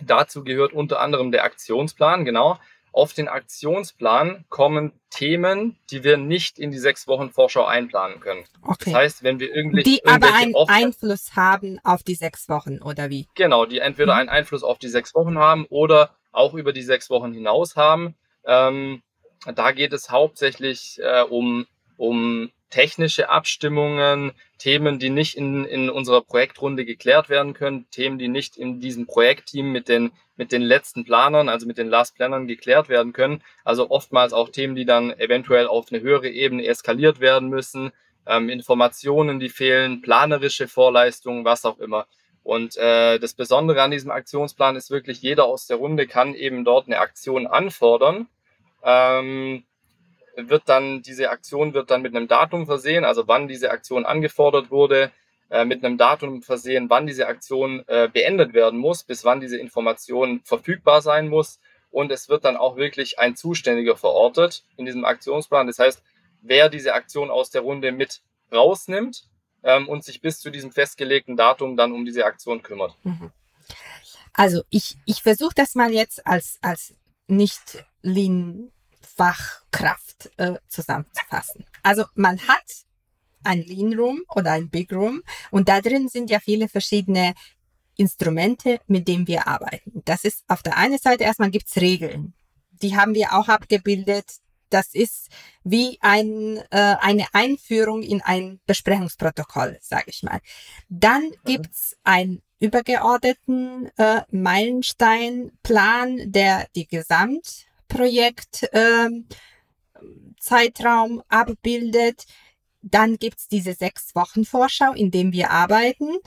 [0.00, 2.58] Dazu gehört unter anderem der Aktionsplan, genau.
[2.92, 8.44] Auf den Aktionsplan kommen Themen, die wir nicht in die sechs Wochen Vorschau einplanen können.
[8.62, 8.86] Okay.
[8.86, 13.10] Das heißt, wenn wir irgendwie die aber einen Einfluss haben auf die sechs Wochen oder
[13.10, 13.28] wie?
[13.34, 14.20] Genau, die entweder mhm.
[14.20, 18.14] einen Einfluss auf die sechs Wochen haben oder auch über die sechs Wochen hinaus haben.
[18.44, 19.02] Ähm,
[19.54, 26.22] da geht es hauptsächlich äh, um um technische Abstimmungen, Themen, die nicht in, in unserer
[26.22, 31.04] Projektrunde geklärt werden können, Themen, die nicht in diesem Projektteam mit den, mit den letzten
[31.04, 33.42] Planern, also mit den Last Plannern geklärt werden können.
[33.64, 37.92] Also oftmals auch Themen, die dann eventuell auf eine höhere Ebene eskaliert werden müssen,
[38.26, 42.06] ähm, Informationen, die fehlen, planerische Vorleistungen, was auch immer.
[42.42, 46.64] Und äh, das Besondere an diesem Aktionsplan ist wirklich, jeder aus der Runde kann eben
[46.64, 48.28] dort eine Aktion anfordern.
[48.82, 49.64] Ähm,
[50.48, 54.70] wird dann, diese Aktion wird dann mit einem Datum versehen, also wann diese Aktion angefordert
[54.70, 55.10] wurde,
[55.50, 59.58] äh, mit einem Datum versehen, wann diese Aktion äh, beendet werden muss, bis wann diese
[59.58, 61.58] Information verfügbar sein muss.
[61.90, 65.66] Und es wird dann auch wirklich ein Zuständiger verortet in diesem Aktionsplan.
[65.66, 66.04] Das heißt,
[66.40, 68.22] wer diese Aktion aus der Runde mit
[68.52, 69.24] rausnimmt
[69.64, 72.94] ähm, und sich bis zu diesem festgelegten Datum dann um diese Aktion kümmert.
[73.02, 73.32] Mhm.
[74.32, 76.94] Also ich, ich versuche das mal jetzt als, als
[77.26, 78.70] nicht Lean
[79.20, 81.66] Fachkraft äh, zusammenzufassen.
[81.82, 82.64] Also man hat
[83.44, 87.34] ein Lean Room oder ein Big Room und da drin sind ja viele verschiedene
[87.96, 90.00] Instrumente, mit denen wir arbeiten.
[90.06, 92.32] Das ist auf der einen Seite erstmal gibt's Regeln.
[92.70, 94.24] Die haben wir auch abgebildet.
[94.70, 95.28] Das ist
[95.64, 100.40] wie ein, äh, eine Einführung in ein Besprechungsprotokoll, sage ich mal.
[100.88, 107.66] Dann gibt's einen übergeordneten äh, Meilensteinplan, der die Gesamt
[108.00, 109.22] Projektzeitraum
[111.12, 112.24] ähm, abbildet.
[112.82, 116.18] Dann gibt's diese sechs Wochen Vorschau, in dem wir arbeiten.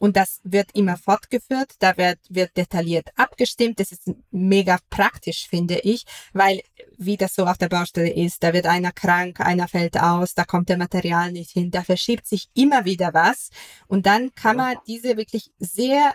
[0.00, 1.72] und das wird immer fortgeführt.
[1.80, 3.80] Da wird, wird detailliert abgestimmt.
[3.80, 6.62] Das ist mega praktisch, finde ich, weil
[6.96, 10.44] wie das so auf der Baustelle ist, da wird einer krank, einer fällt aus, da
[10.44, 13.50] kommt der Material nicht hin, da verschiebt sich immer wieder was.
[13.88, 16.14] Und dann kann man diese wirklich sehr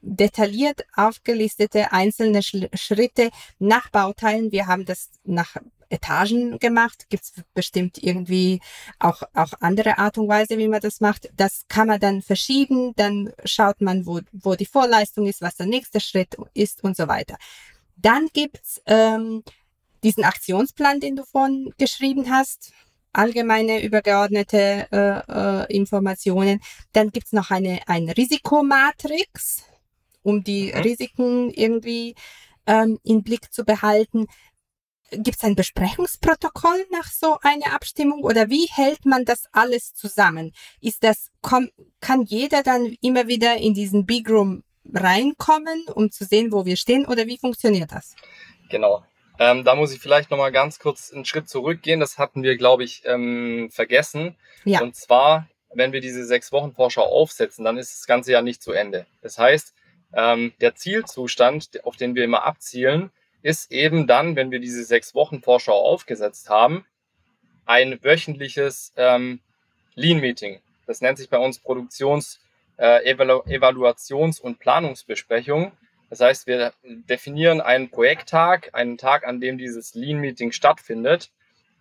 [0.00, 4.52] detailliert aufgelistete einzelne Schritte nach Bauteilen.
[4.52, 5.56] Wir haben das nach
[5.88, 7.06] Etagen gemacht.
[7.08, 8.60] Gibt es bestimmt irgendwie
[8.98, 11.30] auch, auch andere Art und Weise, wie man das macht.
[11.36, 12.92] Das kann man dann verschieben.
[12.96, 17.08] Dann schaut man, wo, wo die Vorleistung ist, was der nächste Schritt ist und so
[17.08, 17.36] weiter.
[17.96, 19.42] Dann gibt's ähm,
[20.02, 22.72] diesen Aktionsplan, den du vorhin geschrieben hast
[23.16, 26.60] allgemeine übergeordnete äh, äh, Informationen.
[26.92, 29.64] Dann gibt's noch eine, eine Risikomatrix,
[30.26, 30.80] um die mhm.
[30.80, 32.16] Risiken irgendwie
[32.66, 34.26] ähm, in Blick zu behalten.
[35.12, 40.52] Gibt es ein Besprechungsprotokoll nach so einer Abstimmung oder wie hält man das alles zusammen?
[40.80, 41.30] Ist das,
[42.00, 46.76] kann jeder dann immer wieder in diesen Big Room reinkommen, um zu sehen, wo wir
[46.76, 48.16] stehen oder wie funktioniert das?
[48.68, 49.04] Genau.
[49.38, 52.00] Ähm, da muss ich vielleicht nochmal ganz kurz einen Schritt zurückgehen.
[52.00, 54.34] Das hatten wir, glaube ich, ähm, vergessen.
[54.64, 54.80] Ja.
[54.80, 58.60] Und zwar, wenn wir diese sechs Wochen Vorschau aufsetzen, dann ist das Ganze ja nicht
[58.60, 59.06] zu Ende.
[59.22, 59.72] Das heißt,
[60.12, 63.10] ähm, der Zielzustand, auf den wir immer abzielen,
[63.42, 66.84] ist eben dann, wenn wir diese sechs Wochen Vorschau aufgesetzt haben,
[67.64, 69.40] ein wöchentliches ähm,
[69.94, 70.60] Lean-Meeting.
[70.86, 72.40] Das nennt sich bei uns Produktions-,
[72.78, 75.72] äh, Evalu Evaluations- und Planungsbesprechung.
[76.10, 81.30] Das heißt, wir definieren einen Projekttag, einen Tag, an dem dieses Lean-Meeting stattfindet,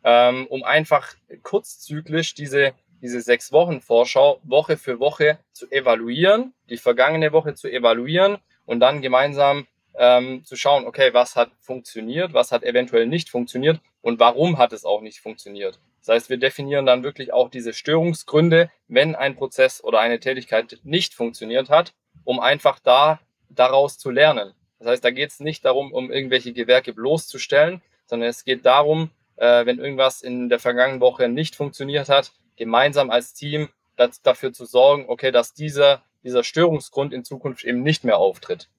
[0.04, 6.78] ähm, um einfach kurzzyklisch diese, diese sechs Wochen Vorschau Woche für Woche zu evaluieren, die
[6.78, 12.52] vergangene Woche zu evaluieren und dann gemeinsam ähm, zu schauen, okay, was hat funktioniert, was
[12.52, 15.80] hat eventuell nicht funktioniert und warum hat es auch nicht funktioniert.
[16.00, 20.80] Das heißt, wir definieren dann wirklich auch diese Störungsgründe, wenn ein Prozess oder eine Tätigkeit
[20.84, 24.54] nicht funktioniert hat, um einfach da daraus zu lernen.
[24.80, 29.10] Das heißt, da geht es nicht darum, um irgendwelche Gewerke bloßzustellen, sondern es geht darum,
[29.38, 34.54] äh, wenn irgendwas in der vergangenen Woche nicht funktioniert hat, gemeinsam als Team das, dafür
[34.54, 38.70] zu sorgen, okay, dass dieser, dieser Störungsgrund in Zukunft eben nicht mehr auftritt.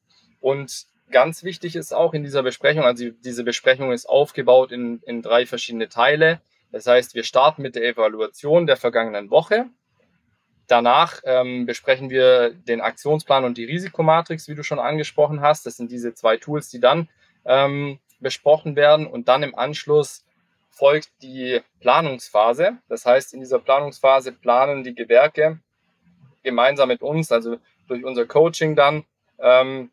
[0.40, 5.22] Und ganz wichtig ist auch in dieser Besprechung, also diese Besprechung ist aufgebaut in, in
[5.22, 6.40] drei verschiedene Teile.
[6.72, 9.66] Das heißt, wir starten mit der Evaluation der vergangenen Woche.
[10.66, 15.64] Danach ähm, besprechen wir den Aktionsplan und die Risikomatrix, wie du schon angesprochen hast.
[15.64, 17.08] Das sind diese zwei Tools, die dann
[17.44, 19.06] ähm, besprochen werden.
[19.06, 20.24] Und dann im Anschluss
[20.76, 22.78] folgt die Planungsphase.
[22.88, 25.58] Das heißt, in dieser Planungsphase planen die Gewerke
[26.42, 27.56] gemeinsam mit uns, also
[27.88, 29.04] durch unser Coaching dann,
[29.38, 29.90] ähm,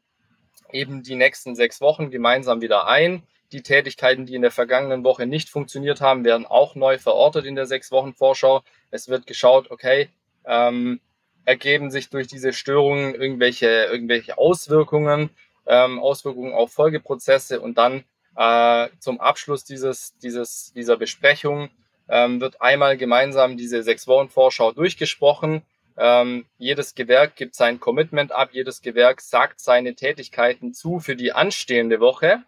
[0.72, 3.24] eben die nächsten sechs Wochen gemeinsam wieder ein.
[3.52, 7.56] Die Tätigkeiten, die in der vergangenen Woche nicht funktioniert haben, werden auch neu verortet in
[7.56, 8.62] der sechs Wochen Vorschau.
[8.91, 10.10] Es wird geschaut, okay,
[10.46, 11.00] ähm,
[11.46, 15.30] ergeben sich durch diese Störungen irgendwelche, irgendwelche Auswirkungen,
[15.65, 18.04] ähm, Auswirkungen auf Folgeprozesse und dann
[18.36, 21.69] äh, zum Abschluss dieses, dieses, dieser Besprechung
[22.10, 25.63] ähm, wird einmal gemeinsam diese sechs Wochen Vorschau durchgesprochen
[25.98, 31.34] ähm, jedes Gewerk gibt sein Commitment ab, jedes Gewerk sagt seine Tätigkeiten zu für die
[31.34, 32.43] anstehende Woche,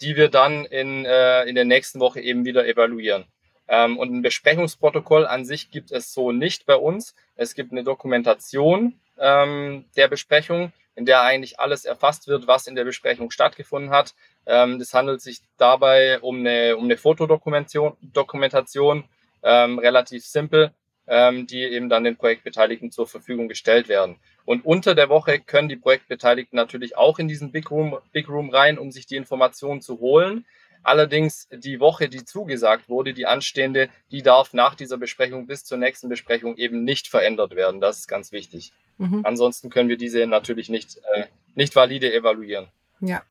[0.00, 3.24] die wir dann in, äh, in der nächsten Woche eben wieder evaluieren.
[3.68, 7.14] Ähm, und ein Besprechungsprotokoll an sich gibt es so nicht bei uns.
[7.34, 12.74] Es gibt eine Dokumentation ähm, der Besprechung, in der eigentlich alles erfasst wird, was in
[12.74, 14.14] der Besprechung stattgefunden hat.
[14.46, 19.04] Ähm, das handelt sich dabei um eine, um eine Fotodokumentation, Dokumentation,
[19.42, 20.72] ähm, relativ simpel
[21.10, 24.16] ähm, die eben dann den Projektbeteiligten zur Verfügung gestellt werden.
[24.44, 28.50] Und unter der Woche können die Projektbeteiligten natürlich auch in diesen Big Room, Big Room
[28.50, 30.46] rein, um sich die Informationen zu holen.
[30.82, 35.78] Allerdings die Woche, die zugesagt wurde, die anstehende, die darf nach dieser Besprechung bis zur
[35.78, 37.80] nächsten Besprechung eben nicht verändert werden.
[37.80, 38.72] Das ist ganz wichtig.
[38.98, 39.20] Mhm.
[39.24, 42.68] Ansonsten können wir diese natürlich nicht, äh, nicht valide evaluieren.
[43.00, 43.22] Ja,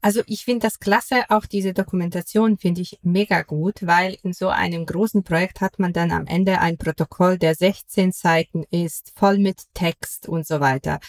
[0.00, 4.48] also ich finde das klasse, auch diese Dokumentation finde ich mega gut, weil in so
[4.48, 9.38] einem großen Projekt hat man dann am Ende ein Protokoll, der 16 Seiten ist, voll
[9.38, 11.00] mit Text und so weiter.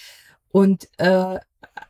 [0.49, 1.39] Und äh,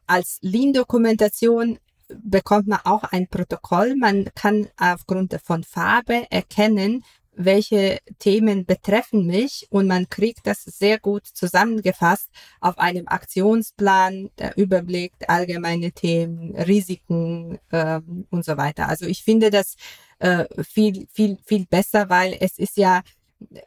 [0.08, 3.96] als Lean-Dokumentation bekommt man auch ein Protokoll.
[3.96, 7.04] Man kann aufgrund von Farbe erkennen,
[7.38, 12.30] welche Themen betreffen mich und man kriegt das sehr gut zusammengefasst
[12.62, 18.88] auf einem Aktionsplan, der Überblick, allgemeine Themen, Risiken ähm, und so weiter.
[18.90, 19.76] Also ich finde das
[20.20, 23.02] äh, viel, viel, viel besser, weil es ist ja,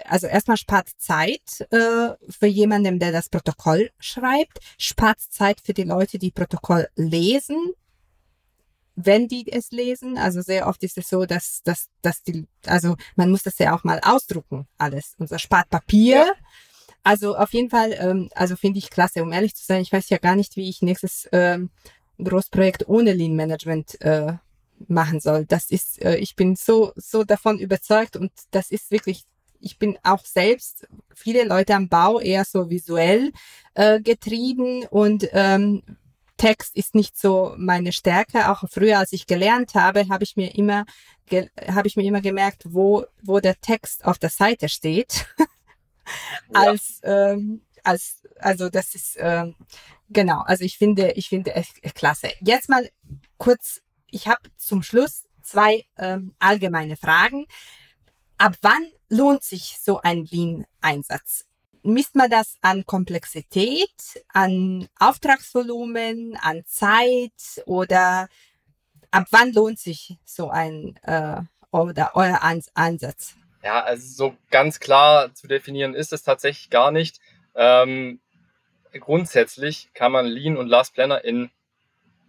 [0.07, 5.85] also erstmal spart Zeit äh, für jemanden, der das Protokoll schreibt, spart Zeit für die
[5.85, 7.75] Leute, die Protokoll lesen,
[9.01, 10.19] wenn die es lesen.
[10.19, 13.75] Also sehr oft ist es so, dass, dass, dass die, also man muss das ja
[13.75, 15.15] auch mal ausdrucken, alles.
[15.19, 16.17] Unser spart Papier.
[16.17, 16.33] Ja.
[17.05, 19.23] also auf jeden Fall, ähm, also finde ich klasse.
[19.23, 21.71] Um ehrlich zu sein, ich weiß ja gar nicht, wie ich nächstes ähm,
[22.19, 24.33] Großprojekt ohne Lean Management äh,
[24.89, 25.47] machen soll.
[25.47, 29.23] Das ist, äh, ich bin so, so davon überzeugt und das ist wirklich,
[29.61, 33.33] ich bin auch selbst viele Leute am Bau eher so visuell
[33.75, 35.83] äh, getrieben und ähm,
[36.39, 38.51] Text ist nicht so meine Stärke.
[38.51, 40.87] Auch früher, als ich gelernt habe, habe ich mir immer,
[41.71, 45.27] habe ich mir immer gemerkt, wo, wo der Text auf der Seite steht.
[46.55, 49.55] als, ähm, als, also das ist, ähm,
[50.09, 52.31] genau, also ich finde, ich finde es klasse.
[52.41, 52.89] Jetzt mal
[53.37, 57.47] kurz ich habe zum Schluss zwei ähm, allgemeine Fragen.
[58.37, 61.47] Ab wann lohnt sich so ein Lean-Einsatz?
[61.89, 68.29] Misst man das an Komplexität, an Auftragsvolumen, an Zeit oder
[69.11, 72.43] ab wann lohnt sich so ein äh, oder euer
[72.75, 73.37] Einsatz?
[73.65, 77.21] Ja, also so ganz klar zu definieren ist es tatsächlich gar nicht.
[77.55, 78.21] Ähm,
[78.93, 81.51] grundsätzlich kann man Lean und Last Planner in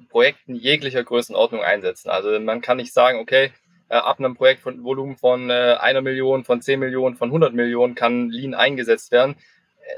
[0.08, 2.10] Projekten jeglicher Größenordnung einsetzen.
[2.10, 3.52] Also man kann nicht sagen, okay,
[3.90, 7.54] äh, ab einem Projekt von Volumen von äh, einer Million, von 10 Millionen, von 100
[7.54, 9.36] Millionen kann Lean eingesetzt werden.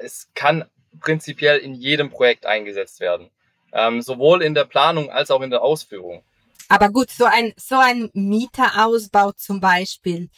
[0.01, 0.65] Es kann
[0.99, 3.29] prinzipiell in jedem Projekt eingesetzt werden.
[3.73, 6.23] Ähm, sowohl in der Planung als auch in der Ausführung.
[6.67, 10.29] Aber gut, so ein, so ein Mieterausbau zum Beispiel,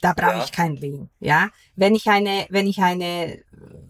[0.00, 0.44] da brauche ja.
[0.44, 1.50] ich kein Lean, ja.
[1.76, 3.42] Wenn ich eine, wenn ich eine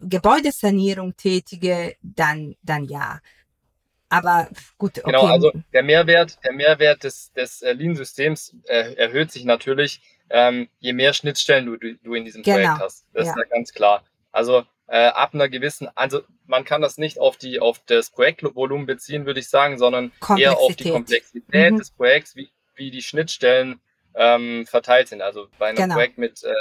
[0.03, 3.21] Gebäudesanierung tätige, dann, dann ja.
[4.13, 4.47] Aber
[4.77, 5.07] gut, okay.
[5.07, 10.69] Genau, also der Mehrwert, der Mehrwert des, des äh, Lean-Systems äh, erhöht sich natürlich, ähm,
[10.81, 12.57] je mehr Schnittstellen du, du in diesem genau.
[12.57, 13.07] Projekt hast.
[13.15, 13.33] Das ja.
[13.33, 14.05] ist ja ganz klar.
[14.31, 18.85] Also äh, ab einer gewissen, also man kann das nicht auf die auf das Projektvolumen
[18.85, 21.79] beziehen, würde ich sagen, sondern eher auf die Komplexität mhm.
[21.79, 23.81] des Projekts, wie, wie die Schnittstellen
[24.15, 25.23] ähm, verteilt sind.
[25.23, 25.95] Also bei einem genau.
[25.95, 26.53] Projekt mit, äh,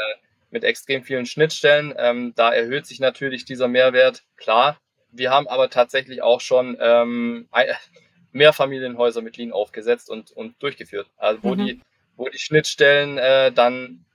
[0.51, 4.79] mit extrem vielen Schnittstellen, ähm, da erhöht sich natürlich dieser Mehrwert, klar.
[5.11, 7.47] Wir haben aber tatsächlich auch schon ähm,
[8.31, 11.07] Mehrfamilienhäuser mit Lean aufgesetzt und, und durchgeführt.
[11.17, 11.65] Also wo mhm.
[11.65, 11.81] die,
[12.15, 14.05] wo die Schnittstellen äh, dann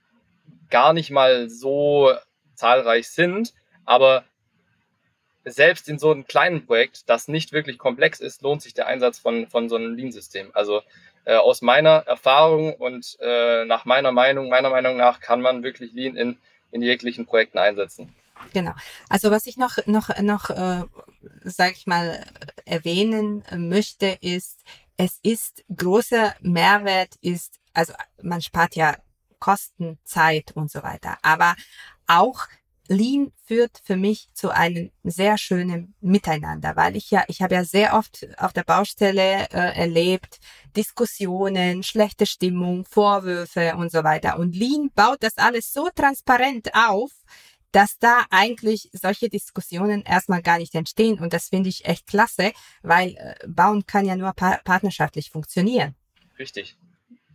[0.69, 2.13] gar nicht mal so
[2.55, 3.53] zahlreich sind,
[3.85, 4.25] aber
[5.45, 9.19] selbst in so einem kleinen Projekt, das nicht wirklich komplex ist, lohnt sich der Einsatz
[9.19, 10.51] von, von so einem Lean-System.
[10.53, 10.81] Also
[11.25, 15.93] äh, aus meiner Erfahrung und äh, nach meiner Meinung, meiner Meinung nach kann man wirklich
[15.93, 16.37] Lean in,
[16.71, 18.13] in jeglichen Projekten einsetzen.
[18.53, 18.73] Genau.
[19.09, 20.83] Also was ich noch noch noch äh,
[21.43, 22.25] sag ich mal
[22.65, 24.63] erwähnen möchte ist,
[24.97, 28.95] es ist großer Mehrwert ist also man spart ja
[29.39, 31.55] Kosten, Zeit und so weiter, aber
[32.07, 32.47] auch
[32.89, 37.65] Lean führt für mich zu einem sehr schönen Miteinander, weil ich ja, ich habe ja
[37.65, 40.39] sehr oft auf der Baustelle äh, erlebt,
[40.75, 44.39] Diskussionen, schlechte Stimmung, Vorwürfe und so weiter.
[44.39, 47.11] Und Lean baut das alles so transparent auf,
[47.71, 51.19] dass da eigentlich solche Diskussionen erstmal gar nicht entstehen.
[51.19, 52.51] Und das finde ich echt klasse,
[52.81, 55.95] weil äh, Bauen kann ja nur pa partnerschaftlich funktionieren.
[56.39, 56.77] Richtig.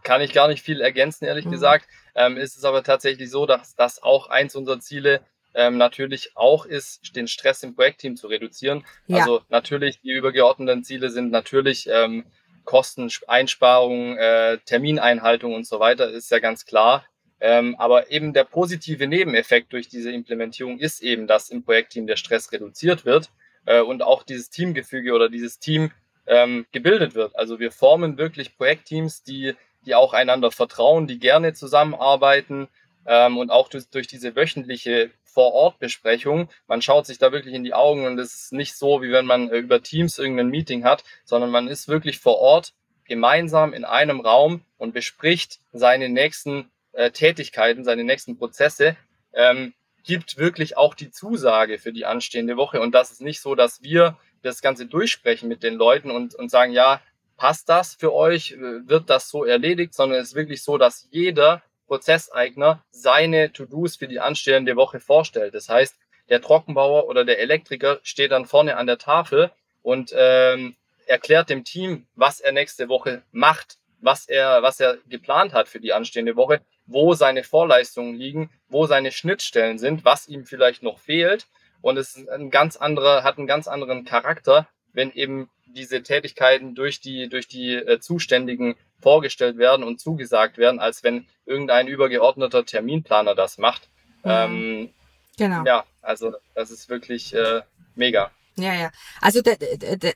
[0.03, 1.53] Kann ich gar nicht viel ergänzen, ehrlich mhm.
[1.53, 1.87] gesagt.
[2.15, 5.21] Ähm, ist es aber tatsächlich so, dass das auch eins unserer Ziele
[5.55, 8.85] ähm, natürlich auch ist, den Stress im Projektteam zu reduzieren.
[9.07, 9.19] Ja.
[9.19, 12.25] Also natürlich, die übergeordneten Ziele sind natürlich ähm,
[12.65, 17.05] Kosteneinsparung, äh, Termineinhaltung und so weiter, ist ja ganz klar.
[17.45, 22.15] Ähm, aber eben der positive Nebeneffekt durch diese Implementierung ist eben, dass im Projektteam der
[22.15, 23.31] Stress reduziert wird
[23.67, 25.91] äh, und auch dieses Teamgefüge oder dieses Team
[26.29, 27.35] ähm, gebildet wird.
[27.35, 32.69] Also wir formen wirklich Projektteams, die, die auch einander vertrauen, die gerne zusammenarbeiten
[33.07, 36.49] ähm, und auch durch, durch diese wöchentliche Vor-Ort-Besprechung.
[36.69, 39.27] Man schaut sich da wirklich in die Augen und es ist nicht so, wie wenn
[39.27, 42.73] man äh, über Teams irgendein Meeting hat, sondern man ist wirklich vor Ort
[43.05, 48.97] gemeinsam in einem Raum und bespricht seine nächsten äh, Tätigkeiten, seine nächsten Prozesse,
[49.33, 49.75] ähm,
[50.05, 52.81] gibt wirklich auch die Zusage für die anstehende Woche.
[52.81, 56.51] Und das ist nicht so, dass wir das Ganze durchsprechen mit den Leuten und, und
[56.51, 57.01] sagen, ja,
[57.37, 61.63] passt das für euch, wird das so erledigt, sondern es ist wirklich so, dass jeder
[61.87, 65.55] Prozesseigner seine To-Dos für die anstehende Woche vorstellt.
[65.55, 65.97] Das heißt,
[66.29, 69.51] der Trockenbauer oder der Elektriker steht dann vorne an der Tafel
[69.83, 70.77] und ähm,
[71.07, 75.81] erklärt dem Team, was er nächste Woche macht, was er, was er geplant hat für
[75.81, 80.99] die anstehende Woche wo seine Vorleistungen liegen, wo seine Schnittstellen sind, was ihm vielleicht noch
[80.99, 81.47] fehlt.
[81.81, 86.75] Und es ist ein ganz anderer, hat einen ganz anderen Charakter, wenn eben diese Tätigkeiten
[86.75, 92.65] durch die, durch die äh, Zuständigen vorgestellt werden und zugesagt werden, als wenn irgendein übergeordneter
[92.65, 93.89] Terminplaner das macht.
[94.23, 94.31] Mhm.
[94.31, 94.91] Ähm,
[95.37, 95.65] genau.
[95.65, 97.63] Ja, also das ist wirklich äh,
[97.95, 98.31] mega.
[98.57, 98.91] Ja, ja.
[99.21, 99.41] Also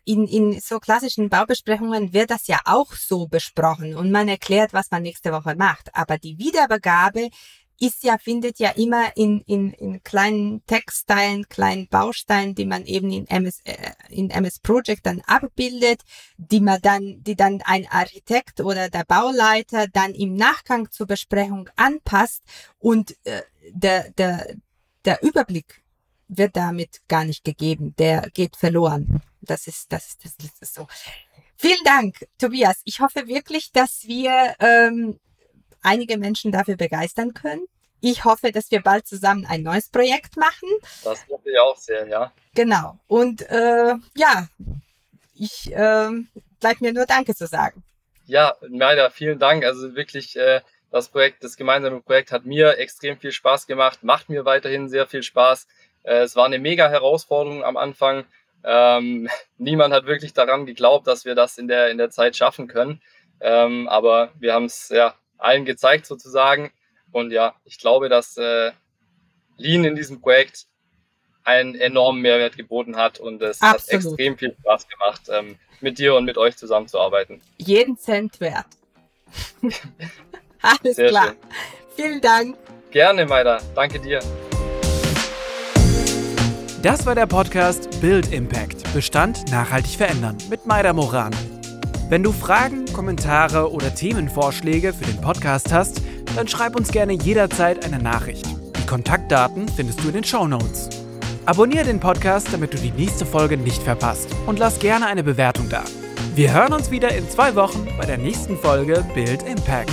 [0.05, 4.91] in, in so klassischen Baubesprechungen wird das ja auch so besprochen und man erklärt, was
[4.91, 5.95] man nächste Woche macht.
[5.95, 7.31] Aber die Wiederbegabe,
[7.79, 13.11] ist ja, findet ja immer in, in, in kleinen Textteilen, kleinen Bausteinen, die man eben
[13.11, 16.03] in MS, äh, in MS Project dann abbildet,
[16.39, 21.69] die man dann, die dann ein Architekt oder der Bauleiter dann im Nachgang zur Besprechung
[21.77, 22.43] anpasst
[22.79, 24.57] und äh, der, der,
[25.05, 25.83] der Überblick
[26.29, 27.95] wird damit gar nicht gegeben.
[27.99, 29.23] Der geht verloren.
[29.41, 30.87] Das ist, das ist, das ist so.
[31.57, 32.81] Vielen Dank, Tobias.
[32.85, 35.19] Ich hoffe wirklich, dass wir ähm,
[35.83, 37.65] einige Menschen dafür begeistern können.
[38.01, 40.69] Ich hoffe, dass wir bald zusammen ein neues Projekt machen.
[41.03, 42.33] Das hoffe ich auch sehr, ja.
[42.55, 42.99] Genau.
[43.07, 44.49] Und äh, ja,
[45.35, 46.11] ich äh,
[46.61, 47.83] bleibt mir nur Danke zu sagen.
[48.27, 49.65] Ja, Maida, vielen Dank.
[49.65, 50.61] Also wirklich, äh,
[50.91, 55.07] das Projekt, das gemeinsame Projekt hat mir extrem viel Spaß gemacht, macht mir weiterhin sehr
[55.07, 55.67] viel Spaß.
[56.07, 58.25] Äh, es war eine mega Herausforderung am Anfang.
[58.65, 59.29] Ähm,
[59.59, 63.03] niemand hat wirklich daran geglaubt, dass wir das in der, in der Zeit schaffen können.
[63.41, 66.73] Ähm, aber wir haben es ja allen gezeigt sozusagen.
[67.13, 68.73] Und ja, ich glaube, dass äh,
[69.59, 70.67] Lean in diesem Projekt
[71.45, 74.05] einen enormen Mehrwert geboten hat und es Absolut.
[74.05, 77.41] hat extrem viel Spaß gemacht, ähm, mit dir und mit euch zusammenzuarbeiten.
[77.59, 78.67] Jeden Cent wert.
[80.61, 81.29] Alles Sehr klar.
[81.29, 81.37] Schön.
[81.95, 82.57] Vielen Dank.
[82.91, 83.61] Gerne, Maida.
[83.75, 84.21] Danke dir.
[86.83, 88.93] Das war der Podcast Build Impact.
[88.93, 91.35] Bestand nachhaltig verändern mit Maida Moran.
[92.09, 96.01] Wenn du Fragen, Kommentare oder Themenvorschläge für den Podcast hast,
[96.37, 98.47] dann schreib uns gerne jederzeit eine Nachricht.
[98.47, 100.89] Die Kontaktdaten findest du in den Show Notes.
[101.47, 105.69] Abonniere den Podcast, damit du die nächste Folge nicht verpasst und lass gerne eine Bewertung
[105.69, 105.83] da.
[106.35, 109.91] Wir hören uns wieder in zwei Wochen bei der nächsten Folge Build Impact.